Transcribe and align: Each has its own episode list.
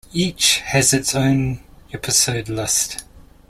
Each 0.13 0.61
has 0.61 0.93
its 0.95 1.13
own 1.13 1.59
episode 1.93 2.49
list. 2.49 3.03